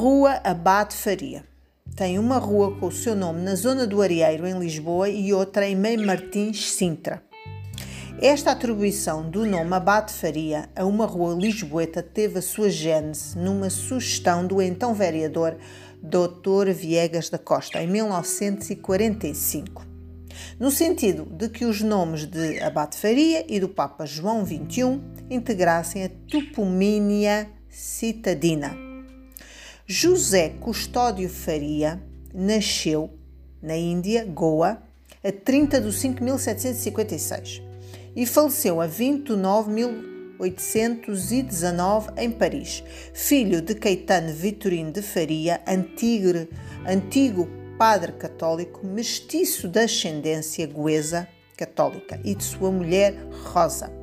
Rua 0.00 0.40
Abade 0.44 0.94
Faria. 0.94 1.42
Tem 1.96 2.20
uma 2.20 2.38
rua 2.38 2.76
com 2.76 2.86
o 2.86 2.92
seu 2.92 3.16
nome 3.16 3.42
na 3.42 3.56
zona 3.56 3.84
do 3.84 4.00
Arieiro, 4.00 4.46
em 4.46 4.56
Lisboa, 4.56 5.08
e 5.08 5.34
outra 5.34 5.66
em 5.66 5.74
Meio 5.74 6.06
Martins, 6.06 6.70
Sintra. 6.70 7.20
Esta 8.22 8.52
atribuição 8.52 9.28
do 9.28 9.44
nome 9.44 9.74
Abade 9.74 10.12
Faria 10.12 10.68
a 10.76 10.84
uma 10.84 11.04
rua 11.04 11.34
lisboeta 11.34 12.00
teve 12.00 12.38
a 12.38 12.42
sua 12.42 12.70
gênese 12.70 13.36
numa 13.36 13.68
sugestão 13.70 14.46
do 14.46 14.62
então 14.62 14.94
vereador 14.94 15.56
Dr. 16.00 16.70
Viegas 16.72 17.28
da 17.28 17.36
Costa, 17.36 17.82
em 17.82 17.88
1945, 17.88 19.84
no 20.60 20.70
sentido 20.70 21.24
de 21.24 21.48
que 21.48 21.64
os 21.64 21.82
nomes 21.82 22.24
de 22.24 22.60
Abade 22.60 22.96
Faria 22.96 23.44
e 23.52 23.58
do 23.58 23.68
Papa 23.68 24.06
João 24.06 24.46
XXI 24.46 25.00
integrassem 25.28 26.04
a 26.04 26.10
topomínia 26.30 27.50
citadina. 27.68 28.87
José 29.90 30.50
Custódio 30.60 31.30
Faria 31.30 31.98
nasceu 32.34 33.08
na 33.62 33.74
Índia, 33.74 34.22
Goa, 34.22 34.82
a 35.24 35.32
30 35.32 35.80
de 35.80 35.90
5 35.90 36.16
de 36.16 36.24
1756 36.24 37.62
e 38.14 38.26
faleceu 38.26 38.82
a 38.82 38.86
29 38.86 39.70
1819 39.70 42.10
em 42.18 42.30
Paris, 42.30 42.84
filho 43.14 43.62
de 43.62 43.74
Caetano 43.76 44.34
Vitorino 44.34 44.92
de 44.92 45.00
Faria, 45.00 45.62
antigo, 45.66 46.46
antigo 46.86 47.48
padre 47.78 48.12
católico, 48.12 48.86
mestiço 48.86 49.68
de 49.68 49.80
ascendência 49.80 50.66
goesa 50.66 51.26
católica 51.56 52.20
e 52.22 52.34
de 52.34 52.44
sua 52.44 52.70
mulher 52.70 53.14
Rosa. 53.42 53.97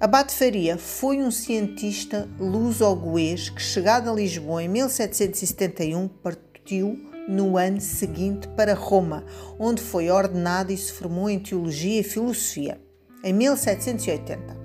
Abate 0.00 0.32
Faria 0.34 0.78
foi 0.78 1.18
um 1.18 1.30
cientista 1.30 2.26
luso-goês 2.38 3.50
que, 3.50 3.60
chegado 3.60 4.08
a 4.08 4.14
Lisboa 4.14 4.62
em 4.62 4.68
1771, 4.68 6.08
partiu 6.08 6.98
no 7.28 7.58
ano 7.58 7.82
seguinte 7.82 8.48
para 8.56 8.72
Roma, 8.72 9.26
onde 9.58 9.82
foi 9.82 10.08
ordenado 10.08 10.72
e 10.72 10.76
se 10.78 10.90
formou 10.90 11.28
em 11.28 11.38
teologia 11.38 12.00
e 12.00 12.02
filosofia. 12.02 12.80
Em 13.22 13.34
1780, 13.34 14.56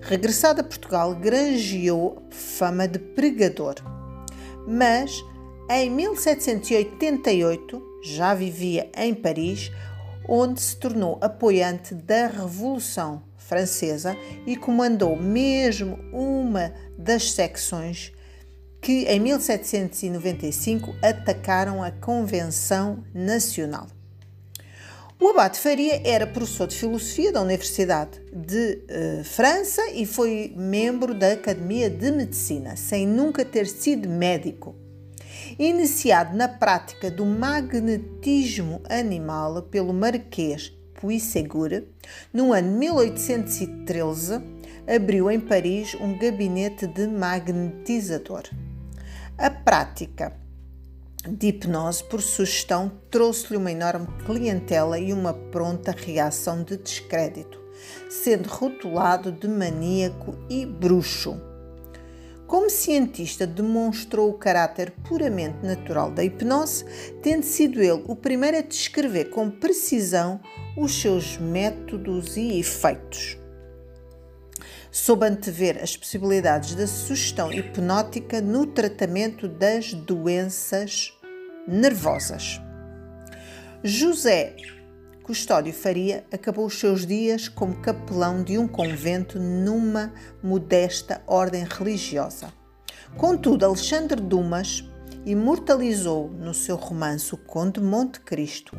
regressado 0.00 0.62
a 0.62 0.64
Portugal, 0.64 1.14
granjeou 1.14 2.26
fama 2.30 2.88
de 2.88 2.98
pregador. 2.98 3.74
Mas 4.66 5.22
em 5.70 5.90
1788 5.90 7.82
já 8.02 8.32
vivia 8.32 8.90
em 8.96 9.12
Paris, 9.12 9.70
onde 10.28 10.60
se 10.60 10.76
tornou 10.76 11.18
apoiante 11.20 11.94
da 11.94 12.26
Revolução 12.26 13.22
Francesa 13.36 14.16
e 14.46 14.56
comandou 14.56 15.16
mesmo 15.16 15.98
uma 16.12 16.72
das 16.98 17.32
secções 17.32 18.12
que 18.80 19.04
em 19.04 19.18
1795 19.18 20.94
atacaram 21.02 21.82
a 21.82 21.90
Convenção 21.90 23.02
Nacional. 23.14 23.86
O 25.18 25.28
Abate 25.28 25.58
Faria 25.58 26.02
era 26.04 26.26
professor 26.26 26.66
de 26.66 26.76
filosofia 26.76 27.32
da 27.32 27.40
Universidade 27.40 28.20
de 28.30 28.82
uh, 28.90 29.24
França 29.24 29.80
e 29.94 30.04
foi 30.04 30.52
membro 30.54 31.14
da 31.14 31.32
Academia 31.32 31.88
de 31.88 32.10
Medicina, 32.10 32.76
sem 32.76 33.06
nunca 33.06 33.42
ter 33.42 33.66
sido 33.66 34.06
médico. 34.06 34.76
Iniciado 35.58 36.36
na 36.36 36.48
prática 36.48 37.08
do 37.08 37.24
magnetismo 37.24 38.82
animal 38.88 39.62
pelo 39.62 39.92
Marquês 39.94 40.72
Puissegur, 41.00 41.84
no 42.32 42.52
ano 42.52 42.76
1813, 42.76 44.42
abriu 44.84 45.30
em 45.30 45.38
Paris 45.38 45.94
um 46.00 46.18
gabinete 46.18 46.88
de 46.88 47.06
magnetizador. 47.06 48.42
A 49.38 49.48
prática 49.48 50.32
de 51.24 51.46
hipnose, 51.46 52.02
por 52.02 52.20
sugestão, 52.20 52.90
trouxe-lhe 53.08 53.56
uma 53.56 53.70
enorme 53.70 54.08
clientela 54.26 54.98
e 54.98 55.12
uma 55.12 55.34
pronta 55.34 55.92
reação 55.92 56.64
de 56.64 56.76
descrédito, 56.76 57.60
sendo 58.10 58.48
rotulado 58.48 59.30
de 59.30 59.46
maníaco 59.46 60.36
e 60.50 60.66
bruxo. 60.66 61.53
Como 62.46 62.68
cientista, 62.68 63.46
demonstrou 63.46 64.30
o 64.30 64.38
caráter 64.38 64.92
puramente 65.08 65.64
natural 65.64 66.10
da 66.10 66.22
hipnose, 66.22 66.84
tendo 67.22 67.42
sido 67.42 67.80
ele 67.80 68.04
o 68.06 68.14
primeiro 68.14 68.58
a 68.58 68.62
descrever 68.62 69.26
com 69.26 69.50
precisão 69.50 70.40
os 70.76 71.00
seus 71.00 71.38
métodos 71.38 72.36
e 72.36 72.58
efeitos 72.58 73.38
soube 74.94 75.26
antever 75.26 75.82
as 75.82 75.96
possibilidades 75.96 76.76
da 76.76 76.86
sugestão 76.86 77.52
hipnótica 77.52 78.40
no 78.40 78.64
tratamento 78.64 79.48
das 79.48 79.92
doenças 79.92 81.12
nervosas. 81.66 82.60
José 83.82 84.54
Custódio 85.24 85.72
Faria 85.72 86.22
acabou 86.30 86.66
os 86.66 86.78
seus 86.78 87.06
dias 87.06 87.48
como 87.48 87.80
capelão 87.80 88.44
de 88.44 88.58
um 88.58 88.68
convento 88.68 89.40
numa 89.40 90.12
modesta 90.42 91.22
ordem 91.26 91.64
religiosa. 91.64 92.52
Contudo, 93.16 93.64
Alexandre 93.64 94.20
Dumas 94.20 94.84
imortalizou 95.24 96.28
no 96.28 96.52
seu 96.52 96.76
romance 96.76 97.34
O 97.34 97.38
Conde 97.38 97.80
Monte 97.80 98.20
Cristo 98.20 98.76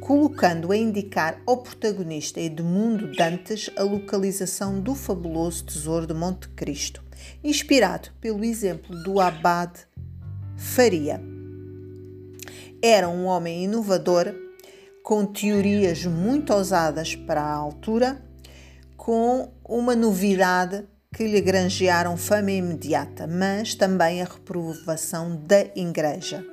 colocando 0.00 0.70
a 0.70 0.76
indicar 0.76 1.42
ao 1.44 1.56
protagonista 1.56 2.40
Edmundo 2.40 3.10
Dantes 3.16 3.68
a 3.76 3.82
localização 3.82 4.80
do 4.80 4.94
fabuloso 4.94 5.64
tesouro 5.64 6.06
de 6.06 6.14
Monte 6.14 6.48
Cristo, 6.50 7.02
inspirado 7.42 8.10
pelo 8.20 8.44
exemplo 8.44 8.96
do 9.02 9.20
abade 9.20 9.80
Faria. 10.56 11.20
Era 12.80 13.08
um 13.08 13.26
homem 13.26 13.64
inovador, 13.64 14.32
com 15.08 15.24
teorias 15.24 16.04
muito 16.04 16.52
ousadas 16.52 17.16
para 17.16 17.40
a 17.40 17.54
altura, 17.54 18.22
com 18.94 19.50
uma 19.66 19.96
novidade 19.96 20.84
que 21.16 21.26
lhe 21.26 21.40
granjearam 21.40 22.14
fama 22.14 22.50
imediata, 22.50 23.26
mas 23.26 23.74
também 23.74 24.20
a 24.20 24.26
reprovação 24.26 25.34
da 25.46 25.62
Igreja, 25.74 26.44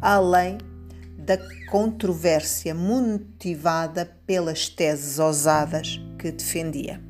além 0.00 0.56
da 1.18 1.36
controvérsia 1.68 2.72
motivada 2.76 4.08
pelas 4.24 4.68
teses 4.68 5.18
ousadas 5.18 6.00
que 6.16 6.30
defendia. 6.30 7.02